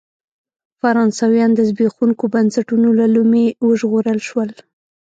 [0.79, 4.49] فرانسویان د زبېښونکو بنسټونو له لومې وژغورل شول.